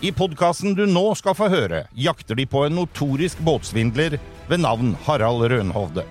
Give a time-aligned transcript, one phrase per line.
[0.00, 4.14] I podkasten du nå skal få høre, jakter de på en notorisk båtsvindler
[4.48, 6.06] ved navn Harald Rønhovde.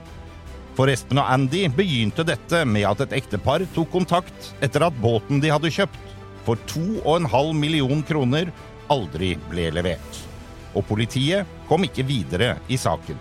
[0.77, 5.41] For Espen og Andy begynte dette med at et ektepar tok kontakt etter at båten
[5.41, 5.97] de hadde kjøpt,
[6.45, 8.51] for 2,5 million kroner,
[8.93, 10.21] aldri ble levert.
[10.77, 13.17] Og politiet kom ikke videre i saken.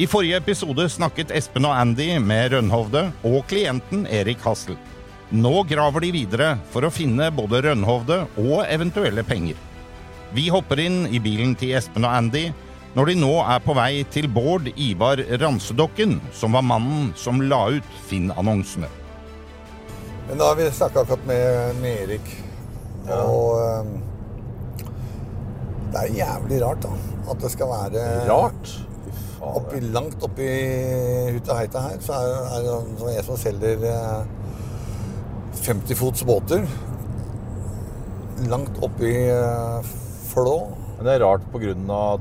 [0.00, 4.80] I forrige episode snakket Espen og Andy med Rønhovde og klienten Erik Hassel.
[5.28, 9.60] Nå graver de videre for å finne både Rønhovde og eventuelle penger.
[10.34, 12.48] Vi hopper inn i bilen til Espen og Andy
[12.94, 17.60] når de nå er på vei til Bård Ivar Ransedokken, som var mannen som la
[17.74, 18.90] ut Finn-annonsene.
[20.28, 22.30] Men da har vi snakka akkurat med, med Erik.
[23.14, 23.96] Og um,
[25.94, 26.94] det er jævlig rart, da.
[27.30, 28.76] At det skal være Rart.
[29.44, 29.82] Oppi.
[29.94, 30.46] Langt oppi
[31.34, 34.22] hutta Heita her, så er, er det sånn en som selger eh,
[35.66, 36.64] 50-fots båter.
[38.48, 39.92] Langt oppi eh,
[40.34, 40.56] Flå.
[40.96, 41.74] Men det er rart pga.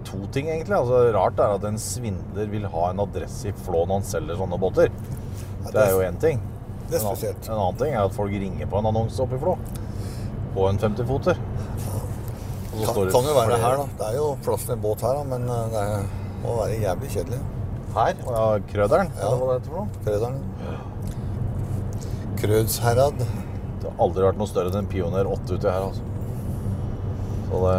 [0.05, 0.75] to ting, egentlig.
[0.77, 4.39] Altså, rart er at en svindler vil ha en adresse i Flå når han selger
[4.39, 4.91] sånne båter.
[5.69, 6.41] Det er jo én ting.
[6.89, 7.47] Det er spesielt.
[7.49, 9.57] En annen ting er at folk ringer på en annonse oppe i Flå.
[10.53, 11.39] På en 50-foter.
[12.73, 13.85] Og Kan, det kan jo være her, da.
[13.99, 16.07] Det er jo plass til en båt her, da, men eh, det er,
[16.41, 17.41] må være jævlig kjedelig.
[17.93, 18.23] Her?
[18.25, 19.11] Ja, Krøderen?
[19.19, 19.29] Ja.
[19.29, 19.89] Hva det heter for noe?
[20.07, 20.39] Krøderen.
[22.41, 23.21] Krødsherad.
[23.21, 26.09] Det har aldri vært noe større enn en Pioner 8 uti her, altså.
[27.51, 27.77] Så det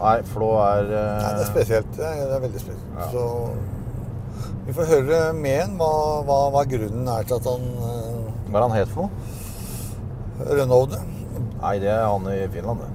[0.00, 1.00] Nei, Flå er uh...
[1.20, 1.92] Nei, det er spesielt.
[1.96, 2.86] Det er, det er veldig spesielt.
[2.96, 3.08] Ja.
[3.12, 3.22] Så
[4.66, 5.92] vi får høre med ham hva,
[6.24, 9.12] hva, hva grunnen er til at han uh, Hva er han het for noe?
[10.60, 11.00] Rønhovde.
[11.60, 12.90] Nei, det er han i Finland, det.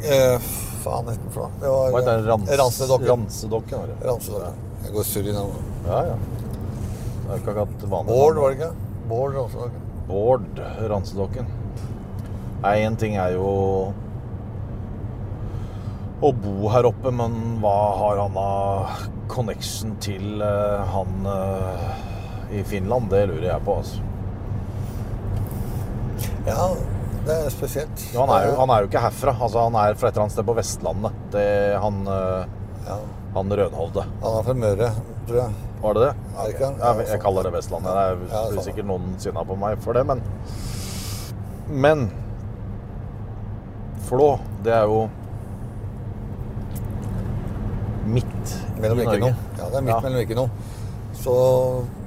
[0.00, 0.50] Eh,
[0.84, 1.52] faen heter den for noe?
[1.60, 2.22] Det var heter?
[2.28, 3.08] Rans, Ransedokken.
[3.10, 3.96] Ransedokken, var det.
[4.06, 4.60] Ransedokken.
[4.84, 5.72] Jeg går surr i navnet.
[5.88, 6.20] Ja, ja.
[6.20, 8.14] Det er ikke akkurat vanlig.
[8.14, 8.70] Bård, var det ikke?
[9.10, 9.82] Bård Ransedokken.
[10.10, 10.62] Bård
[10.94, 11.50] Ransedokken.
[12.62, 13.50] Nei, én ting er jo
[16.20, 22.64] å bo her oppe, men hva har han av connection til eh, han eh, i
[22.68, 23.08] Finland?
[23.12, 24.06] Det lurer jeg på, altså.
[26.48, 26.66] Ja,
[27.26, 28.04] det er spesielt.
[28.12, 29.34] Jo, han, er jo, han er jo ikke herfra.
[29.36, 31.18] Altså, han er fra et eller annet sted på Vestlandet.
[31.34, 31.48] Det,
[31.84, 32.44] han, eh,
[32.88, 32.98] Ja,
[33.36, 34.04] han Rønhovde.
[34.22, 34.90] han er fra Møre,
[35.28, 35.58] tror jeg.
[35.80, 36.14] Var det det?
[36.36, 36.70] Det ikke
[37.08, 37.92] jeg kaller det Vestlandet.
[37.96, 40.20] Det er Ja, sikkert noen sinna på meg for det, men
[41.70, 42.10] Men
[44.08, 45.04] Flå, det er jo
[48.14, 49.30] midt Mellom i ikke Norge.
[49.30, 49.56] noe.
[49.58, 50.00] Ja, det er midt Ja.
[50.06, 50.50] mellom ikke noe.
[51.20, 51.34] Så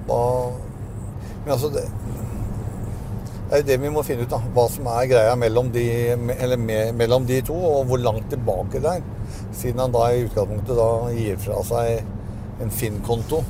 [0.07, 0.21] hva
[1.45, 1.83] Men altså det,
[3.49, 4.39] det er jo det vi må finne ut, da.
[4.55, 5.83] Hva som er greia mellom de,
[6.39, 9.03] eller me, mellom de to, og hvor langt tilbake det er.
[9.53, 13.43] Siden han da i utgangspunktet da gir fra seg en Finn-konto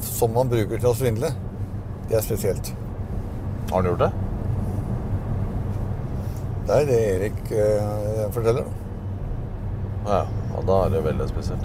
[0.00, 1.30] som han bruker til å svindle.
[2.08, 2.72] Det er spesielt.
[3.70, 4.10] Har han gjort det?
[6.66, 8.64] Det er det Erik eh, forteller.
[10.06, 11.64] Ja, ja, da er det veldig spesielt.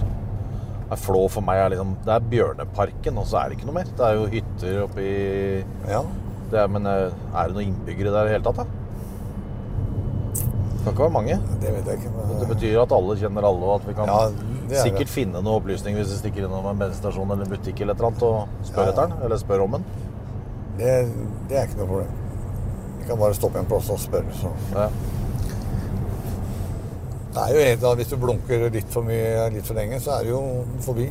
[0.86, 3.74] Nei, Flå for meg er liksom Det er Bjørneparken, og så er det ikke noe
[3.80, 3.88] mer.
[3.98, 5.06] Det er jo hytter oppi
[5.90, 6.02] Ja.
[6.52, 8.66] det er, Men eh, er det noen innbyggere der i det hele tatt, da?
[10.36, 11.38] Det kan ikke være mange.
[11.60, 12.12] Det vet jeg ikke.
[12.14, 14.20] Men, Det betyr at alle kjenner alle, og at vi kan Ja,
[14.70, 15.14] er sikkert det.
[15.16, 18.12] finne noe opplysning hvis vi stikker innom en bensinstasjon eller en butikk eller et eller
[18.12, 18.92] annet og spør ja.
[18.92, 19.84] etter den, eller spør om den.
[20.78, 20.94] det,
[21.50, 22.14] det er ikke noe problem.
[23.00, 24.32] Vi kan bare stoppe en plass og spørre.
[24.38, 24.50] Så.
[24.74, 24.86] Ja.
[27.36, 30.14] Det er jo egentlig da, Hvis du blunker litt for mye litt for lenge, så
[30.16, 30.42] er det jo
[30.86, 31.10] forbi.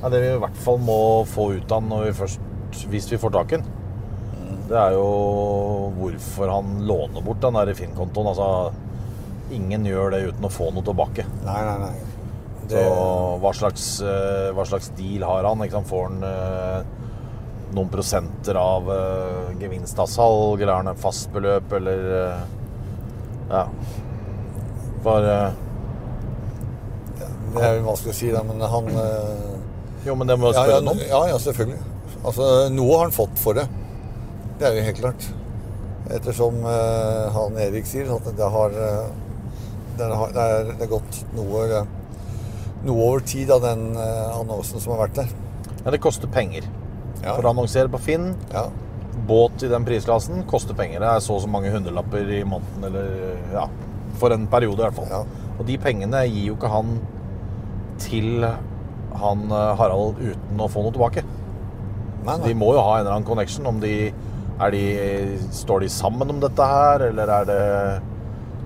[0.00, 0.96] Ja, det vi i hvert fall må
[1.28, 3.66] få ut av når vi først, hvis vi får tak i den,
[4.70, 5.04] det er jo
[5.98, 8.30] hvorfor han låner bort den der Finn-kontoen.
[8.30, 8.72] Altså,
[9.52, 11.26] ingen gjør det uten å få noe tilbake.
[11.44, 11.94] Nei, nei, nei.
[12.70, 12.84] Så
[13.42, 15.64] hva slags, eh, hva slags deal har han?
[15.72, 15.90] Sant?
[15.90, 17.00] Får han eh,
[17.74, 22.46] noen prosenter av eh, gevinst av salg, eller har han et fast beløp, eller eh,
[23.50, 23.64] Ja.
[25.04, 25.50] For eh,
[27.50, 29.46] det er jo vanskelig å si, da, men han eh,
[30.06, 31.00] Jo, men det må du spørre ja, ja, om.
[31.02, 31.80] ja, ja, selvfølgelig.
[32.20, 33.66] Altså, Noe har han fått for det.
[34.60, 35.26] Det er jo helt klart.
[36.10, 38.72] Ettersom uh, han Erik sier at det har
[40.00, 41.82] det har, det er, det er gått noe,
[42.88, 45.34] noe over tid av den uh, annonsen som har vært der.
[45.84, 46.66] Ja, det koster penger.
[47.20, 47.34] Ja.
[47.34, 48.66] For å annonsere på Finn, Ja.
[49.28, 51.02] båt i den prisklassen, koster penger.
[51.04, 53.66] Det er så og så mange hundrelapper i måneden, eller ja,
[54.20, 55.10] for en periode i hvert fall.
[55.10, 55.48] Ja.
[55.58, 56.98] Og de pengene gir jo ikke han
[58.00, 58.44] til
[59.20, 61.24] han eh, Harald uten å få noe tilbake.
[62.26, 63.68] Nei, De må jo ha en eller annen connection.
[63.68, 63.94] Om de,
[64.60, 64.84] er de,
[65.56, 67.60] står de sammen om dette her, eller er det,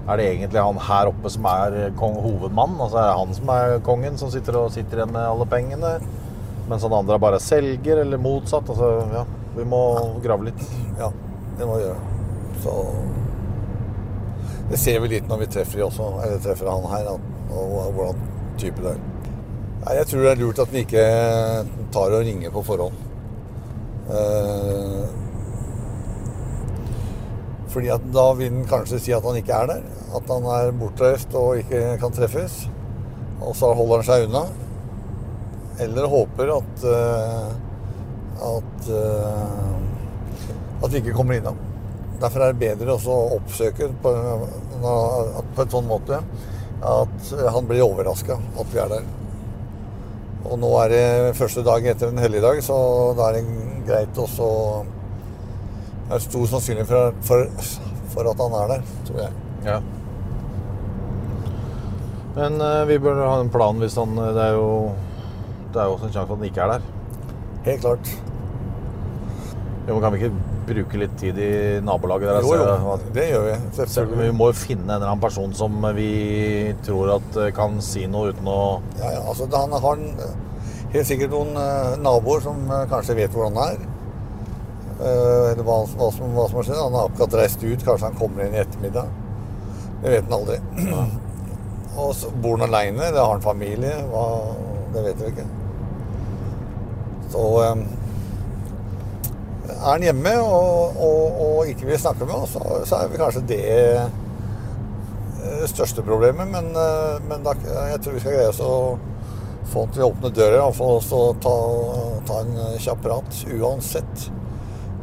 [0.04, 2.76] er det egentlig han her oppe som er kong, hovedmann?
[2.80, 5.96] Altså er det han som er kongen, som sitter og sitter igjen med alle pengene?
[6.68, 8.70] Mens han andre bare selger, eller motsatt?
[8.72, 9.82] Altså, ja, vi må
[10.24, 10.66] grave litt.
[10.98, 11.12] Ja,
[11.58, 12.10] det må vi gjøre.
[12.64, 12.74] Så
[14.70, 16.12] Det ser vi litt når vi treffer også,
[16.44, 17.10] treffer han her,
[17.52, 18.22] og hvordan
[18.60, 19.02] type det er.
[19.98, 21.02] Jeg tror det er lurt at vi ikke
[21.92, 22.96] tar og ringer på forhånd.
[24.14, 25.04] Eh,
[27.74, 29.84] fordi at da vil han kanskje si at han ikke er der.
[30.16, 32.62] At han er bortreist og ikke kan treffes.
[33.42, 34.44] Og så holder han seg unna.
[35.84, 37.52] Eller håper at eh,
[38.54, 41.60] at eh, at vi ikke kommer innom.
[42.22, 44.12] Derfor er det bedre også å oppsøke på,
[44.84, 46.20] på en sånn måte
[46.84, 49.06] at han blir overraska at vi er der.
[50.44, 52.76] Og nå er det første dag etter en helligdag, så
[53.16, 54.48] da er det greit også
[56.04, 57.70] Det er stor sannsynlighet for, for,
[58.12, 59.44] for at han er der, tror jeg.
[59.64, 59.78] Ja.
[62.34, 64.90] Men eh, vi bør ha en plan hvis han Det er jo
[65.72, 66.88] Det er jo også en sjanse for at han ikke er der.
[67.64, 68.10] Helt klart.
[69.88, 71.50] Jo, men Kan vi ikke bruke litt tid i
[71.84, 72.46] nabolaget der?
[72.46, 73.56] Jo, jo, altså, det gjør vi.
[73.78, 74.20] Selvfølgelig.
[74.22, 76.10] Vi må jo finne en eller annen person som vi
[76.86, 78.60] tror at eh, kan si noe uten å
[79.00, 80.04] Ja, ja, altså Han har
[80.94, 83.82] helt sikkert noen eh, naboer som eh, kanskje vet hvor han er.
[85.00, 86.80] Eh, eller hva, hva, som, hva som har skjedd.
[86.80, 87.84] Han har akkurat reist ut.
[87.84, 89.10] Kanskje han kommer inn i ettermiddag.
[90.04, 90.60] Det vet han aldri.
[92.04, 93.94] Og så bor han aleine, har han familie?
[94.10, 94.24] Hva,
[94.94, 95.46] det vet vi ikke.
[97.34, 97.84] Så eh,
[99.68, 103.22] er han hjemme og, og, og ikke vil snakke med oss, så, så er vel
[103.22, 103.64] kanskje det
[105.44, 107.54] det største problemet, men, eh, men da,
[107.90, 108.96] jeg tror vi skal greie oss å
[109.72, 111.54] få han til å åpne døra og få oss til å ta,
[112.28, 114.26] ta en kjapp prat uansett.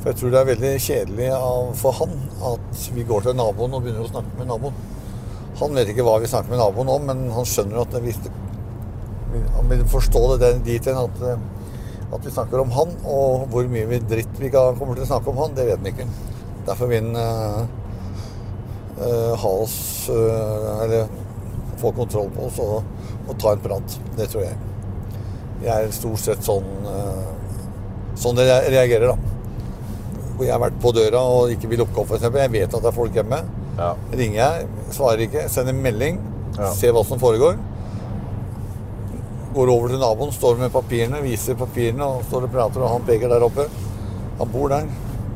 [0.02, 2.14] For jeg tror det er veldig kjedelig av, for han
[2.52, 4.78] at vi går til naboen og begynner å snakke med naboen.
[5.62, 8.22] Han vet ikke hva vi snakker med naboen om, men han skjønner at hvis
[9.31, 11.44] han vil forstå det dit hen at, eh,
[12.12, 15.31] at vi snakker om han, og hvor mye vi dritt vi kommer til å snakke
[15.31, 16.08] om han, det vet han ikke.
[16.68, 17.62] Derfor vil han uh,
[19.02, 19.78] eh, ha oss
[20.13, 21.08] uh, Eller
[21.81, 22.84] få kontroll på oss og,
[23.25, 23.96] og ta en prat.
[24.18, 24.60] Det tror jeg.
[25.63, 27.31] Jeg er stort sett sånn uh,
[28.22, 29.18] sånn det reagerer, da.
[30.36, 32.28] Hvor jeg har vært på døra og ikke vil lukke opp, f.eks.
[32.28, 33.42] Jeg vet at det er folk hjemme.
[33.80, 33.92] Ja.
[34.14, 36.22] Ringer jeg, svarer ikke, sender melding,
[36.57, 36.74] Ja.
[36.75, 37.56] ser hva som foregår.
[39.51, 43.07] Går over til naboen, står med papirene, viser papirene og står og prater, og han
[43.07, 43.65] peker der oppe.
[44.39, 44.88] Han bor der.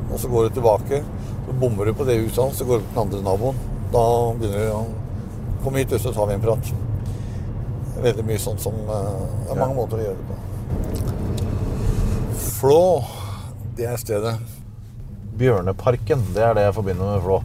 [0.07, 1.01] Og så går du tilbake,
[1.45, 3.57] så bommer du på det huset hans, så går du til den andre naboen.
[3.91, 4.03] Da
[4.39, 4.83] begynner du å
[5.65, 6.71] komme hit, og så tar vi en prat.
[8.06, 10.35] Veldig mye sånn som eh, Det er mange måter å gjøre det på.
[12.45, 12.83] Flå,
[13.75, 14.35] det er stedet.
[15.35, 17.41] Bjørneparken, det er det jeg forbinder med Flå.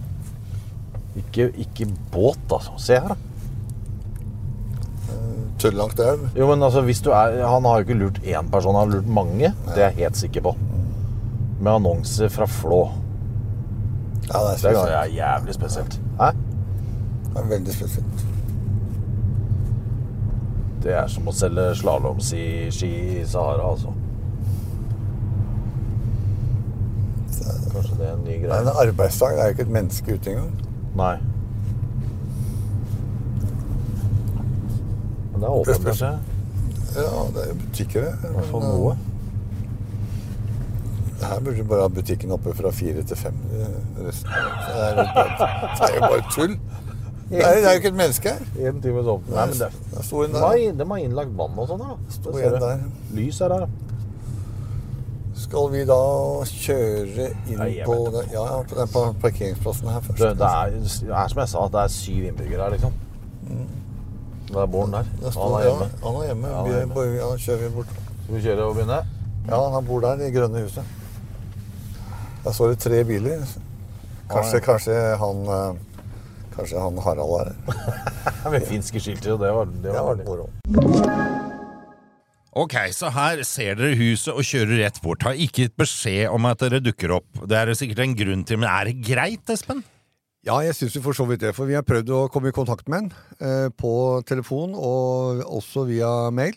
[1.19, 2.76] Ikke, ikke båt, altså.
[2.78, 3.30] Se her, da.
[5.61, 6.29] Tørrlangt elv.
[6.37, 8.95] Jo, men altså, hvis du er Han har jo ikke lurt én person, han har
[8.97, 9.52] lurt mange.
[9.75, 10.55] Det er jeg helt sikker på.
[11.61, 12.83] Med annonser fra Flå.
[14.31, 15.14] Ja, det er Det er spesielt.
[15.17, 16.00] jævlig spesielt.
[16.21, 16.31] Hæ?
[17.31, 18.26] Det er veldig spesielt.
[20.83, 22.40] Det er som å selge slalåmski
[22.87, 23.93] i Sahara, altså.
[27.73, 29.31] Kanskje det er en ny Det er en arbeidsdag.
[29.37, 30.50] Det er jo ikke et menneske ute engang.
[30.97, 31.17] Nei.
[35.40, 36.11] Men det er åpent, kanskje?
[36.97, 38.14] Ja, det er butikker, det.
[38.28, 38.92] I hvert fall noe.
[41.20, 43.37] eh, Her burde du bare ha butikken oppe fra fire til fem.
[43.54, 44.30] eh, Resten.
[44.30, 46.56] Det er, det er jo bare tull.
[47.30, 48.40] Det er, det er jo ikke et menneske her.
[48.68, 49.20] En time sånn.
[49.30, 50.73] Nei, men det det sto en der.
[50.80, 51.92] de har innlagt vann og sånn, da.
[52.11, 52.80] Sto Det en der.
[53.14, 53.68] Lys er der.
[55.38, 55.99] Skal vi da
[56.50, 60.18] kjøre inn Nei, på den, ja, ja, på den parkeringsplassen her først?
[60.18, 62.99] Det, det, er, det er som jeg sa, det er syv innbyggere her, liksom.
[64.50, 65.04] Der er Bård der.
[65.23, 65.90] Der Han er er ja, hjemme.
[66.02, 66.49] han er hjemme.
[66.49, 66.95] Ja, han er Vi, hjemme.
[66.95, 67.92] Bjør, ja, kjører vi bort.
[68.25, 69.00] Skal vi kjøre og begynne?
[69.50, 70.85] Ja, han bor der, i det grønne huset.
[72.45, 73.45] Der står det tre biler.
[74.30, 74.64] Kanskje, Ja, ja.
[74.66, 75.78] kanskje han eh,
[76.57, 78.50] Kanskje han Harald er her.
[78.52, 80.49] Med finske skilter, og det var, det Det var moro.
[82.52, 85.23] Ok, så her ser dere huset og kjører rett bort.
[85.23, 87.28] Har ikke gitt beskjed om at dere dukker opp.
[87.47, 89.85] Det er det sikkert en grunn til, men er det greit, Espen?
[90.47, 91.52] Ja, jeg syns for så vidt det.
[91.56, 93.92] For vi har prøvd å komme i kontakt med han eh, på
[94.28, 96.56] telefon og også via mail.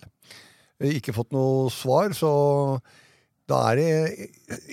[0.83, 2.31] Ikke fått noe svar, så
[3.51, 4.29] da er det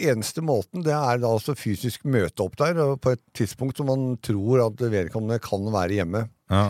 [0.06, 4.14] eneste måten det er da altså fysisk møte opp der på et tidspunkt som man
[4.22, 6.24] tror at vedkommende kan være hjemme.
[6.52, 6.68] Ja.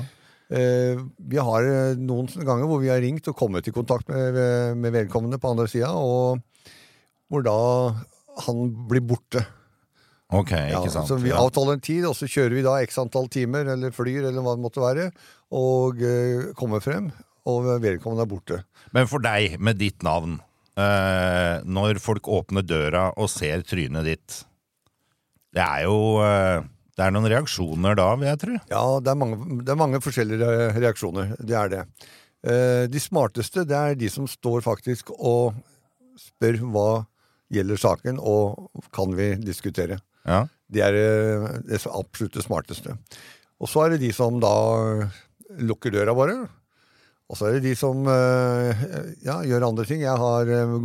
[0.50, 0.97] Eh,
[1.30, 4.40] vi har eh, noen ganger hvor vi har ringt og kommet i kontakt med,
[4.80, 6.40] med vedkommende på andre sida, og
[7.30, 7.59] hvor da
[8.49, 9.44] han blir borte.
[10.32, 11.08] Ok, Ja, ikke sant.
[11.10, 14.28] så vi avtaler en tid, og så kjører vi da x antall timer, eller flyr,
[14.28, 15.08] eller hva det måtte være,
[15.50, 17.08] og eh, kommer frem,
[17.50, 18.60] og vedkommende er borte.
[18.94, 20.37] Men for deg, med ditt navn,
[20.78, 24.44] eh, når folk åpner døra og ser trynet ditt
[25.52, 26.62] Det er jo eh,
[26.94, 28.56] Det er noen reaksjoner da, vil jeg tro.
[28.70, 31.34] Ja, det er mange, det er mange forskjellige reaksjoner.
[31.40, 31.82] Det er det.
[32.46, 35.54] Eh, De smarteste det er de som står faktisk og
[36.20, 36.88] spør hva
[37.50, 39.96] gjelder saken, og kan vi diskutere.
[40.29, 40.45] Ja.
[40.71, 42.97] Det er eh, det absolutt smarteste.
[43.61, 44.53] Og så er det de som da
[45.61, 46.37] lukker døra bare.
[47.31, 48.87] Og så er det de som eh,
[49.27, 50.03] ja, gjør andre ting.
[50.05, 50.77] Jeg har eh,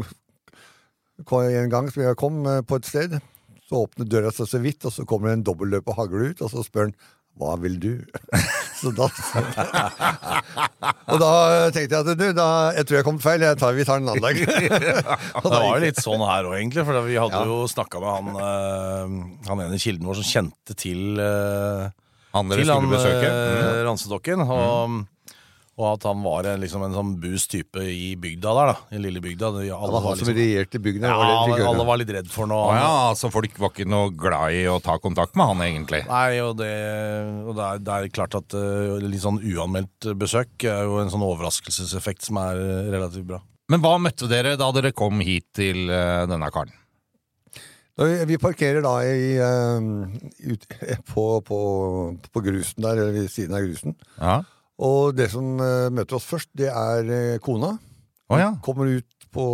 [1.61, 3.17] en gang som jeg kom på et sted,
[3.65, 6.51] så åpner døra seg så vidt, og så kommer det en dobbeltløper hagle ut, og
[6.51, 6.97] så spør han
[7.35, 7.91] hva vil du?
[8.85, 9.07] så da
[11.09, 11.31] Og da
[11.73, 14.09] tenkte jeg at du, da, jeg tror jeg kom feil, jeg tar, vi tar en
[14.13, 14.37] annen dag.
[14.45, 16.85] Det var jo litt sånn her òg, egentlig.
[16.87, 17.49] For vi hadde Ja.
[17.49, 21.89] jo snakka med han, eh, han ene kilden vår som kjente til, eh,
[22.35, 23.27] Han dere til han skulle besøke.
[23.29, 23.33] eh,
[23.65, 23.83] Mm.
[23.89, 24.39] Ransedokken.
[24.49, 25.05] Og,
[25.77, 28.75] og at han var en, liksom en sånn bus type i bygda der, da.
[28.95, 29.49] I lille bygda.
[29.57, 31.03] Det- Det Alle var var, han som liksom, regjerte bygden.
[31.03, 31.65] ja, var høre.
[31.67, 32.69] alle var litt redd for noe.
[32.71, 35.99] Ah, ja, altså folk var ikke noe glad i å ta kontakt med han, egentlig.
[36.07, 36.71] Nei, og det,
[37.43, 41.11] og det, er, det er klart at uh, litt sånn uanmeldt besøk er jo en
[41.11, 43.41] sånn overraskelseseffekt som er eh, relativt bra.
[43.67, 46.71] Men hva møtte dere da dere kom hit til uh, denne karen?
[47.97, 50.07] Vi- Vi parkerer da i, uh,
[50.51, 50.65] ut,
[51.13, 51.59] på, på,
[52.31, 53.95] på grusen der, eller ved siden av grusen.
[54.19, 54.41] Ja.
[54.83, 57.75] Og det som eh, møter oss først, det er eh, kona.
[58.27, 58.51] Oh, ja.
[58.65, 59.45] Kommer ut på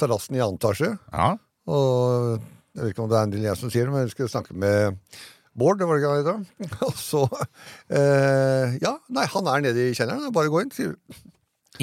[0.00, 0.94] terrassen i annen etasje.
[1.12, 1.34] ja.
[1.64, 2.42] Og
[2.74, 4.28] jeg vet ikke om det er en del jeg som sier det, men jeg skal
[4.28, 4.98] snakke med
[5.54, 6.46] Bård, det var det ikke han.
[6.88, 7.20] Og så
[7.94, 10.26] eh, Ja, nei, han er nede i kjelleren.
[10.26, 11.20] er Bare gå inn, sier vi.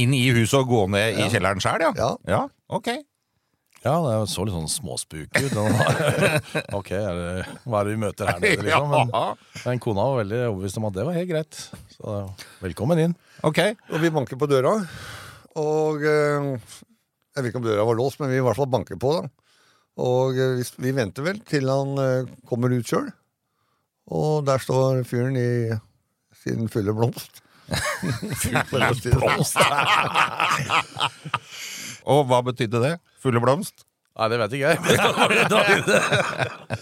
[0.03, 1.93] Inn i huset og gå ned i kjelleren sjøl, ja?
[1.95, 2.09] Ja.
[2.27, 2.41] ja?
[2.71, 2.91] Ok.
[3.81, 5.55] Ja, det så litt sånn småspuk ut.
[6.77, 8.91] ok, er det, hva er det vi møter her nede, liksom?
[8.93, 9.09] Men,
[9.65, 11.61] men kona var veldig overbevist om at det var helt greit.
[11.95, 12.19] Så
[12.61, 13.15] velkommen inn.
[13.47, 13.63] Ok.
[13.89, 14.75] Og vi banker på døra.
[15.57, 16.51] Og eh,
[17.33, 19.15] jeg vet ikke om døra var låst, men vi i hvert fall banker på.
[19.17, 19.23] da.
[20.05, 23.09] Og eh, vi, venter vel til han eh, kommer ut sjøl.
[24.13, 25.71] Og der står fyren i
[26.43, 27.41] sin fulle blomst.
[28.69, 29.57] fulle blomst?
[32.09, 32.93] Og hva betydde det?
[33.21, 33.85] Fulle blomst?
[34.19, 34.79] Nei, det vet ikke jeg.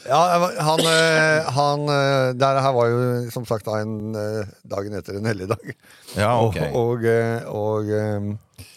[0.09, 0.19] Ja,
[0.65, 2.99] han, eh, han eh, Der her var jo
[3.33, 5.73] som sagt da en eh, dagen etter en helligdag.
[6.17, 6.57] Ja, ok.
[6.73, 7.85] Og, og, og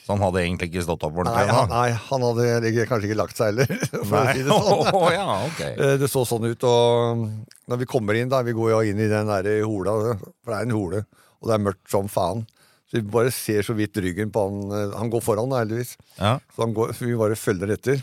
[0.05, 3.21] Så han hadde egentlig ikke stått opp nei, han, nei, han hadde ikke- kanskje ikke
[3.23, 3.69] lagt seg heller,
[4.11, 4.93] for å si det sånn.
[5.01, 5.61] Oh, ja, ok.
[5.73, 7.25] Eh, Det så sånn ut, og
[7.73, 10.59] når vi kommer inn, da Vi går jo inn i den der hola, for det
[10.61, 11.01] er en hole,
[11.41, 12.45] og det er mørkt som faen.
[12.93, 14.59] Så vi bare ser så vidt ryggen på han.
[14.77, 15.95] eh, Han går foran, heldigvis.
[16.19, 16.35] Ja.
[16.53, 18.03] Så, han går, så vi bare følger etter.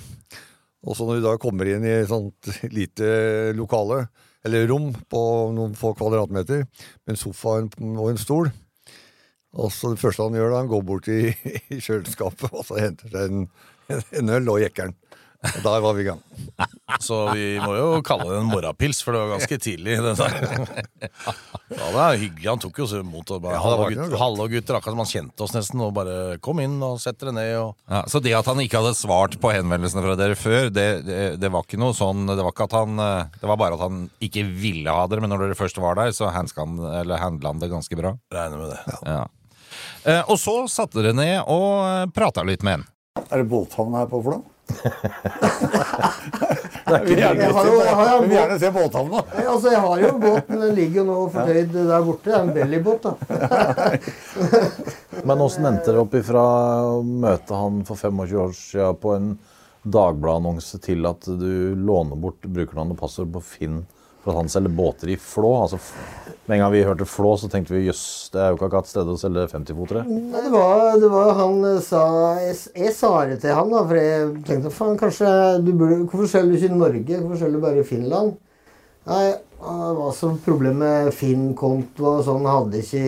[0.82, 4.08] Og så når vi da kommer inn i et sånt lite lokale,
[4.48, 5.22] eller rom på
[5.54, 6.64] noen få kvadratmeter,
[7.06, 8.50] med en sofa og en, stol
[9.54, 11.34] Og så det første han gjør, da, han går bort i,
[11.76, 13.46] i kjøleskapet og så henter seg en,
[13.92, 14.96] en øl og jekker den.
[15.40, 16.20] Og der var vi i gang.
[17.00, 19.96] Så vi må jo kalle det en morrapils for det var ganske tidlig.
[20.04, 20.34] Det der.
[21.70, 22.48] Ja, det er hyggelig.
[22.50, 24.78] Han tok jo så imot og bare Ja, Hallo, gutter, hallo, gutter.
[24.80, 25.84] Akkurat som han kjente oss nesten.
[25.86, 27.54] Og bare kom inn og sett dere ned.
[27.62, 27.72] Og...
[27.88, 31.22] Ja, så det at han ikke hadde svart på henvendelsene fra dere før, det, det,
[31.40, 33.86] det var ikke noe sånn Det var ikke at han eh, Det var bare at
[33.86, 37.24] han ikke ville ha dere, men når dere først var der, så handla han, eller
[37.24, 38.16] handla han det ganske bra.
[38.36, 39.00] Regner med det.
[39.08, 39.24] Ja.
[40.04, 42.90] Eh, og så satte dere ned og prata litt med han.
[43.30, 44.42] Er det båthavn her på Flå?
[46.90, 47.76] Jeg har jo,
[48.34, 49.22] jeg se båthavna.
[49.44, 52.26] Altså, jeg har jo en båt, men den ligger jo nå fortøyd der borte.
[52.26, 53.14] Det er en bellybåt, da.
[55.30, 56.44] Men åssen endte dere opp ifra
[56.96, 59.32] å møte han for 25 år siden på en
[59.80, 63.78] Dagbladet-annonse til at du låner bort brukernavn og passord på Finn
[64.30, 65.50] for at han selger båter i Flå?
[65.64, 65.80] Altså,
[66.46, 68.90] med en gang vi hørte Flå, så tenkte vi jøss, det er jo ikke akkurat
[68.90, 70.06] stedet å selge 50-fotere.
[70.10, 72.04] Nei, det var, det var han eh, sa
[72.42, 75.34] Jeg, jeg sa det til han, da, for jeg tenkte faen, kanskje
[75.66, 77.20] du burde Hvorfor selger du ikke i Norge?
[77.20, 78.38] Hvorfor selger du bare i Finland?
[79.10, 82.46] Nei, det var så problemet med Finn-konto og sånn.
[82.50, 83.04] Hadde ikke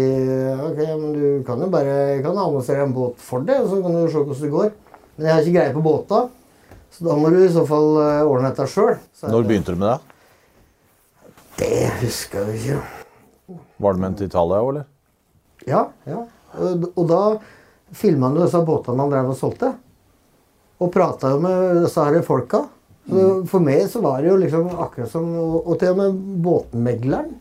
[0.68, 3.98] Ok, men du kan jo bare jeg kan annonsere en båt for det, så kan
[3.98, 4.72] du se hvordan det går.
[5.16, 6.24] Men jeg har ikke greie på båta,
[6.94, 8.96] så da må du i så fall eh, ordne dette sjøl.
[9.26, 10.11] Når begynte du med det?
[11.62, 13.60] Det husker jeg ikke.
[13.82, 14.88] Var med til Italia òg, eller?
[15.70, 16.24] Ja, ja.
[16.58, 17.22] Og, da
[17.96, 19.70] filma han jo disse båtene han drev og solgte.
[20.82, 22.64] Og prata jo med disse her folka.
[23.12, 27.32] Så for meg så var det jo liksom akkurat som Og, til og med båtmegleren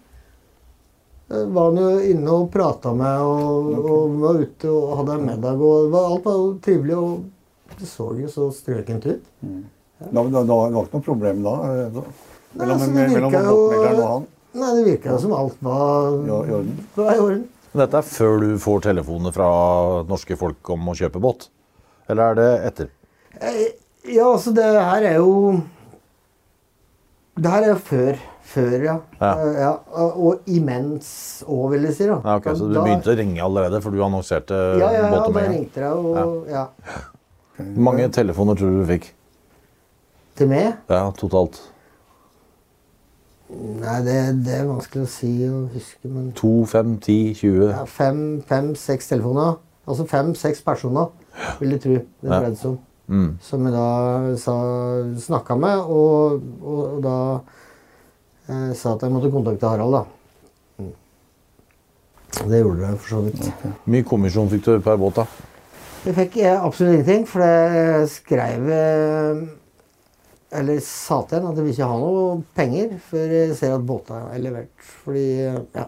[1.28, 5.28] eh, var han jo inne og prata med og, og var ute og hadde en
[5.28, 5.60] middag.
[5.60, 9.28] og det var, Alt var jo trivelig, og det så jo så strøkent ut.
[10.00, 11.56] Da, da, da var ikke noe problem da?
[11.70, 12.06] eh, da.
[12.52, 14.26] Nei, Mellom, altså, det mellom jo- båtmegleren og han?
[14.60, 16.86] Nei, det virka jo som alt var, Ja, i orden.
[16.96, 17.48] var i orden.
[17.72, 19.50] Men dette er før du får telefoner fra
[20.08, 21.48] norske folk om å kjøpe båt?
[22.08, 22.88] Eller er det etter?
[23.40, 23.68] Eh,
[24.10, 25.62] Ja, altså, det her er jo
[27.36, 28.18] Det her er jo før.
[28.50, 28.96] Før, ja.
[29.20, 29.32] Ja.
[29.38, 29.72] Eh, ja.
[30.16, 32.06] Og imens òg, vil jeg si.
[32.06, 32.16] da.
[32.24, 35.10] Ja, ok, Så du Da- begynte å ringe allerede, for du annonserte Ja, ja, ja,
[35.12, 36.66] båten da ringte jeg, og ja.
[37.56, 39.10] Hvor mange telefoner tror du du fikk?
[40.34, 40.74] Til meg?
[40.88, 41.60] Ja, totalt?
[43.50, 47.72] Nei, det, det er vanskelig å si og huske, men To, fem, ti, tjue?
[47.72, 49.58] ja, fem, fem, seks telefoner.
[49.90, 51.08] Altså fem-seks personer,
[51.58, 52.78] vil jeg tro det dreide seg om.
[53.10, 53.30] Mm.
[53.42, 53.86] Som jeg da
[54.38, 54.54] sa,
[55.24, 57.16] snakka med, og, og, og da
[58.46, 60.04] eh, sa at jeg måtte kontakte Harald, da.
[60.78, 60.92] Mm.
[62.52, 63.42] Det gjorde jeg for så vidt.
[63.64, 65.26] Hvor mye kommisjon fikk du per båt, da?
[66.06, 69.42] Jeg fikk eh, absolutt ingenting, for jeg skrev eh,
[70.52, 73.84] Eller sa til henne at jeg vil ikke ha noe penger før jeg ser at
[73.86, 74.72] båtene er levert.
[75.04, 75.24] Fordi
[75.76, 75.84] ja.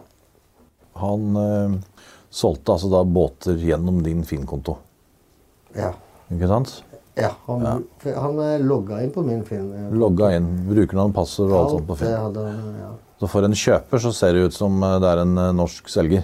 [1.01, 1.75] Han eh,
[2.33, 4.77] solgte altså da båter gjennom din Finn-konto,
[5.75, 5.91] Ja.
[6.31, 6.75] ikke sant?
[7.17, 7.61] ja han,
[8.05, 9.67] han eh, logga inn på min Finn.
[9.73, 12.13] eh, Logga inn, brukernavn, passord og alt sånt på Finn.
[12.13, 12.45] hadde
[12.79, 12.91] ja.
[13.21, 16.23] Så for en kjøper så ser det ut som det er en norsk selger.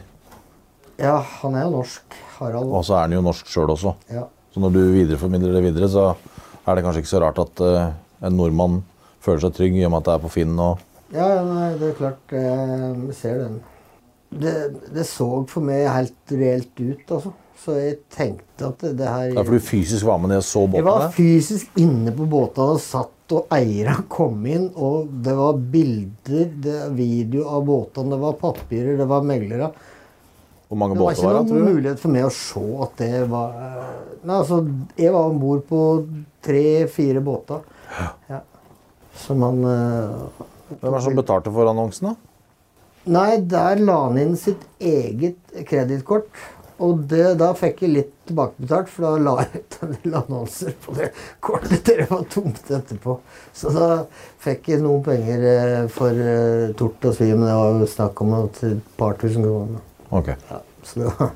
[0.99, 2.15] ja, han er jo norsk.
[2.39, 2.71] Harald.
[2.71, 3.93] Og så er han jo norsk sjøl også.
[4.13, 4.23] Ja.
[4.53, 6.13] Så når du videreformidler det videre, så
[6.65, 7.89] er det kanskje ikke så rart at eh,
[8.21, 8.79] en nordmann
[9.23, 11.87] føler seg trygg i og med at det er på Finn og Ja, nei, det
[11.89, 12.33] er klart.
[12.35, 13.59] Jeg ser den.
[14.29, 14.51] Det,
[14.93, 17.31] det så for meg helt reelt ut, altså.
[17.59, 20.39] Så jeg tenkte at det, det her Det er fordi du fysisk var med ned
[20.39, 20.77] og så båtene?
[20.79, 24.69] Jeg var fysisk inne på båtene og satt, og eierne kom inn.
[24.79, 29.71] Og det var bilder, det var video av båtene, det var papirer, det var meglere.
[30.69, 31.17] Hvor mange Det var det?
[31.17, 34.57] ikke var ikke noen mulighet for meg å se at det var eh, Nei, altså,
[34.99, 35.81] jeg var om bord på
[36.45, 37.65] tre-fire båter.
[38.29, 38.41] Ja.
[39.19, 42.29] Som han eh, Hvem er det som betalte for annonsen, da?
[43.09, 46.29] Nei, der la han inn sitt eget kredittkort.
[46.79, 50.75] Og det, da fikk jeg litt tilbakebetalt, for da la jeg ut en del annonser
[50.79, 51.09] på det
[51.43, 51.81] kortet.
[51.89, 53.17] Dere var tomt etterpå.
[53.55, 53.89] Så da
[54.45, 57.43] fikk jeg noen penger eh, for uh, tort og svim.
[57.43, 58.61] Det var jo snakk om et
[58.99, 59.83] par tusen kroner.
[60.15, 60.31] Ok.
[60.31, 61.33] Ja, så det var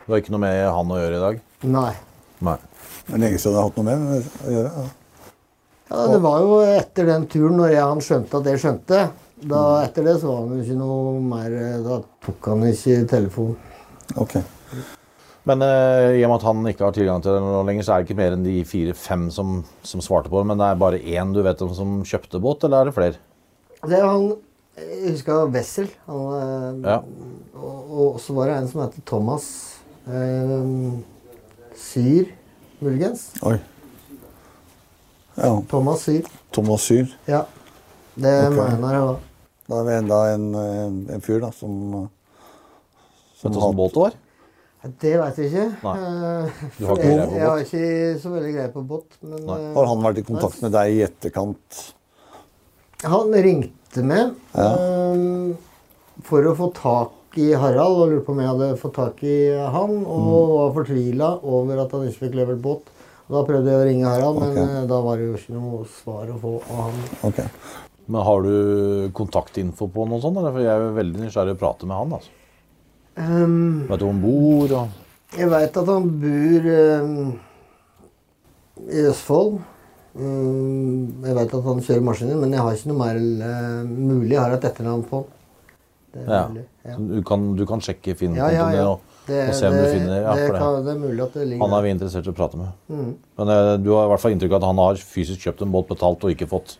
[0.00, 1.42] Det har ikke noe med han å gjøre i dag?
[1.70, 1.90] Nei.
[2.42, 2.56] Nei.
[3.06, 4.72] Det er lenge siden jeg har hatt noe med det å gjøre.
[4.74, 4.99] Ja.
[5.90, 9.00] Ja, det var jo etter den turen, når jeg, han skjønte at jeg skjønte.
[9.50, 12.98] Da, etter det så var han jo ikke noe mer eh, Da tok han ikke
[13.08, 13.56] telefonen.
[14.20, 14.34] Ok.
[15.48, 17.94] Men eh, i og med at han ikke har tilgang til det nå lenger, så
[17.94, 20.50] er det ikke mer enn de fire-fem som, som svarte på det.
[20.52, 23.20] Men det er bare én du vet om som kjøpte båt, eller er det flere?
[23.80, 24.28] Det er han
[24.76, 25.88] Jeg husker Wessel.
[26.06, 27.00] Han, eh, Ja.
[27.56, 29.48] og, og så var det en som heter Thomas
[30.06, 30.60] eh,
[31.80, 32.28] Syr,
[32.84, 33.30] muligens.
[33.42, 33.56] Oi.
[35.40, 35.52] Ja.
[35.70, 36.26] Thomas Syr.
[36.52, 37.06] Thomas Syr.
[37.26, 37.44] Ja.
[38.20, 38.56] Det okay.
[38.76, 39.20] mener jeg var.
[39.70, 42.08] Da er vi enda en, en, en fyr da, som,
[43.40, 44.16] Vet du åssen båt det var?
[45.00, 45.64] Det veit jeg ikke.
[45.84, 45.94] Nei.
[46.00, 49.16] Eh, Du har ikke jeg, jeg har ikke så veldig greie på båt.
[49.22, 51.80] Men eh, Har han vært i kontakt med deg i etterkant?
[53.00, 54.66] han ringte med Ja.
[55.14, 55.54] um,
[56.26, 59.36] for å få tak i Harald, og lurte på om jeg hadde fått tak i
[59.56, 59.94] han.
[60.04, 60.32] Og Mm.
[60.52, 62.90] var fortvila over at han ikke fikk levert båt.
[63.30, 64.58] Da prøvde jeg å ringe Harald, men Ok.
[64.64, 67.00] eh, da var det jo ikke noe svar å få av han.
[67.30, 67.46] Okay.
[68.10, 70.40] Men har du kontaktinfo på noe sånt?
[70.40, 70.50] Eller?
[70.56, 72.16] For jeg er jo veldig nysgjerrig å prate med han.
[72.18, 72.30] altså.
[73.20, 74.74] Um, Vet du hvor han bor?
[74.80, 74.88] Og...
[75.38, 77.12] jeg veit at han bor um,
[78.88, 79.60] i Østfold.
[80.18, 84.34] Um, jeg veit at han kjører maskiner, men jeg har ikke noe mer uh, mulig.
[84.34, 85.36] Jeg har et etternavn på han.
[86.26, 86.48] Ja.
[86.50, 86.64] mulig.
[86.82, 86.96] Ja.
[86.98, 88.88] Du, kan, du kan sjekke Ja, Finn-kontoen ja, ja.
[88.90, 91.44] og, Det, og se om du finner ja, det, kan, det er mulig at det
[91.46, 92.72] ligger Han er vi interessert i å prate med.
[92.90, 93.10] Mm.
[93.38, 95.74] Men uh, du har i hvert fall inntrykk av at han har fysisk kjøpt en
[95.74, 96.78] båt, betalt og ikke fått.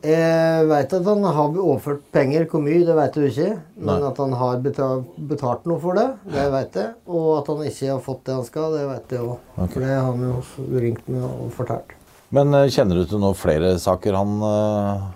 [0.00, 2.46] Jeg veit at han har overført penger.
[2.48, 3.50] Hvor mye, det veit du ikke.
[3.76, 4.08] Men Nei.
[4.08, 6.94] at han har betalt, betalt noe for det, det veit jeg.
[7.10, 9.50] Og at han ikke har fått det han skal, det veit jeg òg.
[9.58, 9.72] Okay.
[9.74, 11.92] For det har han jo ringt med og fortalt.
[12.32, 15.08] Men uh, kjenner du til noen flere saker han uh,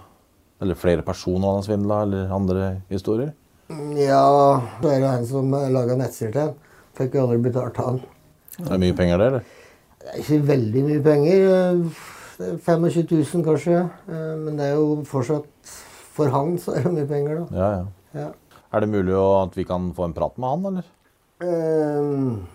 [0.65, 3.33] Eller flere personer han har svindla, eller andre historier?
[3.97, 6.53] Ja, det er jo en som laga nettsider til.
[6.95, 8.01] Fikk jo aldri betalt han.
[8.61, 9.47] Er det mye penger, det, eller?
[10.05, 11.45] Det er ikke veldig mye penger.
[11.51, 12.03] eh,
[12.39, 13.81] det er 25 000 kanskje.
[14.09, 15.47] eh, Men det er jo fortsatt
[16.15, 17.59] For han så er det mye penger, da.
[17.59, 17.85] Ja, ja.
[18.21, 18.29] Ja.
[18.75, 20.85] Er det mulig at vi kan få en prat med han, eller?
[21.43, 22.47] Ehm,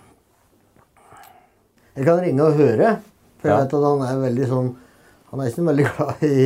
[1.97, 2.93] jeg kan ringe og høre,
[3.39, 4.69] for jeg vet at han er veldig sånn
[5.31, 6.37] Han er ikke veldig glad i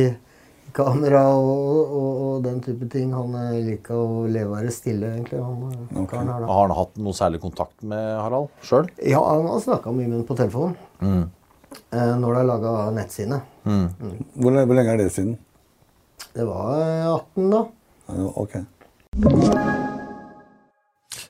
[0.74, 3.12] kamera og, og, og den type ting.
[3.14, 5.40] Han eh, liker å leve stille, egentlig.
[5.42, 6.18] Han, okay.
[6.20, 6.50] her, da.
[6.50, 8.90] Har han hatt noe særlig kontakt med Harald sjøl?
[9.02, 10.76] Ja, han har snakka mye med ham på telefon.
[11.02, 13.40] Eh, når de har laga nettside.
[13.64, 14.26] Hvor, Mm.
[14.36, 15.38] hvor lenge er det siden?
[16.34, 17.64] Det var eh, 18, da.
[18.10, 19.72] Ja, Ok.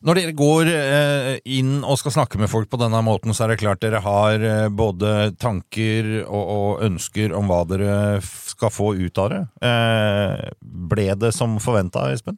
[0.05, 3.55] Når dere går eh, inn og skal snakke med folk på denne måten, så er
[3.55, 8.91] det klart dere har eh, både tanker og, og ønsker om hva dere skal få
[8.99, 9.41] ut av det.
[9.65, 12.37] Eh, ble det som forventa, Espen?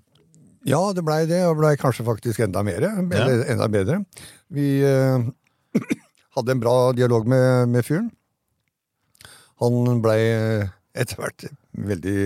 [0.67, 2.87] Ja, det blei det, og blei kanskje faktisk enda mer.
[2.87, 3.99] Eller enda bedre.
[4.47, 5.27] Vi eh,
[6.39, 8.13] hadde en bra dialog med, med fyren.
[9.59, 10.21] Han blei
[10.95, 11.49] etter hvert
[11.87, 12.21] veldig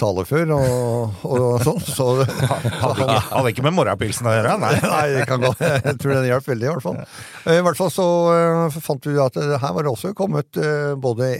[0.00, 2.06] talefør og, og sånn, så
[2.82, 4.56] Hadde hadde ikke med morgenpilsen å gjøre?
[4.62, 4.72] Nei.
[4.94, 5.52] Nei, det kan gå.
[5.60, 6.98] Jeg tror den hjalp veldig, i hvert fall.
[7.44, 10.92] Eh, I hvert fall så eh, fant vi at her var det også kommet eh,
[11.00, 11.30] både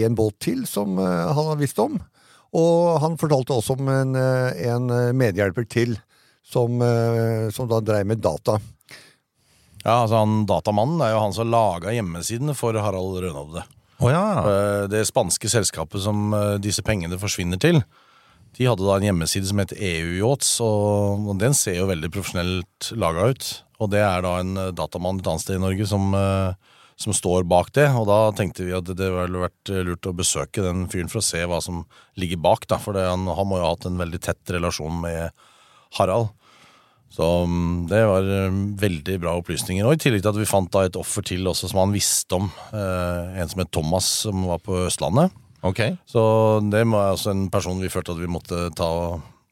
[0.00, 1.98] en båt til som han hadde visst om,
[2.56, 4.86] og han fortalte også om en, en
[5.18, 5.96] medhjelper til
[6.46, 6.80] som,
[7.52, 8.56] som da dreiv med data.
[9.82, 13.66] Ja, altså han Datamannen er jo han som laga hjemmesiden for Harald Rønhovde.
[14.00, 14.26] Å ja.
[14.40, 17.82] Eh, Det spanske selskapet som eh, disse pengene forsvinner til,
[18.56, 22.90] de hadde da en hjemmeside som het EU Yachts, og den ser jo veldig profesjonelt
[22.98, 23.50] laga ut.
[23.80, 26.16] Og det er da en eh, datamann et annet sted i Norge som,
[27.00, 27.86] som står bak det.
[28.00, 31.28] Og da tenkte vi at det ville vært lurt å besøke den fyren for å
[31.28, 31.84] se hva som
[32.20, 32.80] ligger bak, da.
[32.82, 35.30] For det, han, han må jo ha hatt en veldig tett relasjon med
[36.00, 36.32] Harald.
[37.10, 39.86] Så mm, det var eh, veldig bra opplysninger.
[39.86, 42.38] Og i tillegg til at vi fant da et offer til også som han visste
[42.38, 42.46] om.
[42.70, 45.34] Eh, en som het Thomas, som var på Østlandet.
[45.66, 45.82] Ok.
[46.08, 46.22] Så
[46.72, 48.92] det var altså en person vi følte at vi måtte ta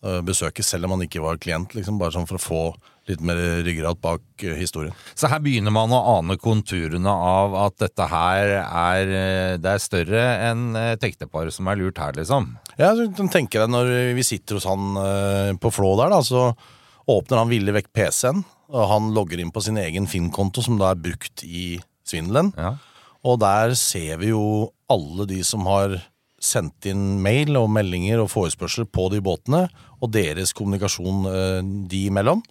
[0.07, 1.75] eh, besøke, selv om han ikke var klient.
[1.77, 2.62] liksom Bare sånn for å få
[3.09, 4.94] litt mer ryggrad bak eh, historien.
[5.18, 9.85] Så her begynner man å ane konturene av at dette her er, eh, det er
[9.85, 12.55] større enn et ektepar som er lurt her, liksom.
[12.79, 16.53] Ja, så jeg når vi sitter hos han på Flå der, da, så
[17.09, 20.92] åpner han villig vekk PC-en, og han logger inn på sin egen Finn-konto, som da
[20.92, 22.53] er brukt i svindelen.
[22.59, 22.77] Ja.
[23.27, 25.97] Og der ser vi jo alle de som har
[26.38, 29.66] sendt inn mail og meldinger og forespørsler på de båtene,
[29.99, 32.44] og deres kommunikasjon eh, de imellom.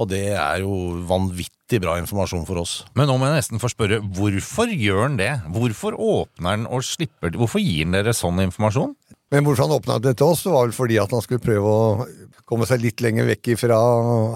[0.00, 2.78] Og det er jo vanvittig bra informasjon for oss.
[2.96, 5.32] Men nå må jeg nesten få spørre, hvorfor gjør han det?
[5.52, 8.94] Hvorfor åpner han og slipper Hvorfor gir han dere sånn informasjon?
[9.32, 12.08] Men hvorfor han åpna det til oss, var vel fordi at han skulle prøve å
[12.48, 13.78] komme seg litt lenger vekk fra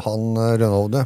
[0.07, 1.03] han eh, Rønhovde.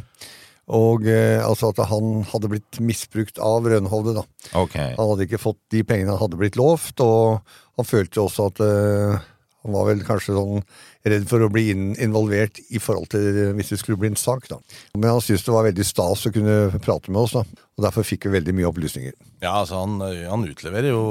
[0.71, 4.23] Og eh, altså at han hadde blitt misbrukt av Rønhovde, da.
[4.61, 4.93] Okay.
[4.95, 7.43] Han hadde ikke fått de pengene han hadde blitt lovt, og
[7.79, 9.27] han følte også at eh,
[9.61, 10.63] han var vel kanskje sånn
[11.05, 14.57] redd for å bli involvert i forhold til hvis det skulle bli en sak, da.
[14.95, 17.43] Men han syntes det var veldig stas å kunne prate med oss, da.
[17.77, 19.15] Og derfor fikk vi veldig mye opplysninger.
[19.41, 21.03] Ja, altså han, han utleverer jo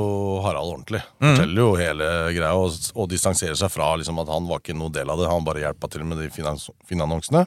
[0.44, 1.02] Harald ordentlig.
[1.22, 4.94] Forteller jo hele greia og, og distanserer seg fra liksom, at han var ikke noe
[4.94, 5.30] del av det.
[5.30, 7.46] Han bare hjelpa til med de finannonsene.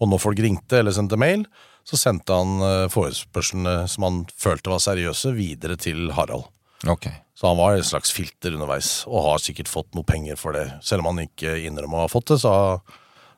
[0.00, 1.44] Og når folk ringte eller sendte mail,
[1.84, 6.48] så sendte han eh, forespørslene som han følte var seriøse, videre til Harald.
[6.88, 7.10] ok.
[7.34, 10.68] Så han var et slags filter underveis, og har sikkert fått noe penger for det.
[10.86, 12.54] Selv om han ikke innrømmer å ha fått det, så,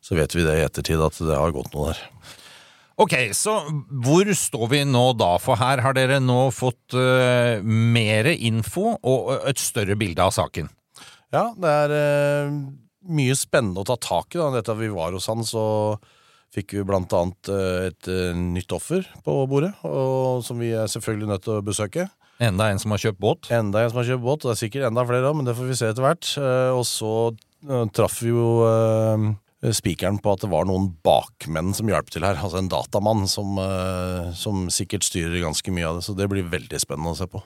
[0.05, 2.03] så vet vi det i ettertid at det har gått noe der.
[2.97, 3.59] Ok, så
[4.05, 5.35] hvor står vi nå da?
[5.41, 10.71] For her har dere nå fått uh, mer info og et større bilde av saken.
[11.35, 12.55] Ja, det er uh,
[13.13, 14.41] mye spennende å ta tak i.
[14.41, 14.49] da.
[14.55, 15.65] Dette vi var hos han, så
[16.57, 20.89] fikk vi blant annet uh, et eh, nytt offer på bordet, og, som vi er
[20.89, 22.09] selvfølgelig nødt til å besøke.
[22.37, 23.49] Enda en som har kjøpt båt.
[23.55, 25.55] Enda en som har kjøpt båt, og det er sikkert enda flere òg, men det
[25.57, 26.29] får vi se etter hvert.
[26.37, 31.73] Eh, Og så eh, traff vi jo eh, spikeren på at det var noen bakmenn
[31.77, 32.37] som hjalp til her.
[32.45, 33.57] Altså en datamann som,
[34.37, 37.41] som sikkert styrer ganske mye av det, så det blir veldig spennende å se på.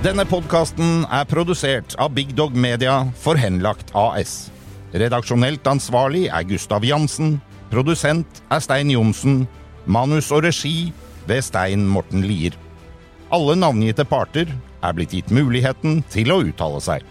[0.00, 4.48] Denne podkasten er produsert av Big Dog Media for Henlagt AS.
[4.94, 7.40] Redaksjonelt ansvarlig er Gustav Jansen.
[7.74, 9.42] Produsent er Stein Johnsen.
[9.90, 10.92] Manus og regi
[11.28, 12.56] ved Stein Morten Lier.
[13.30, 14.48] Alle navngitte parter
[14.82, 17.04] er blitt gitt muligheten til å uttale seg.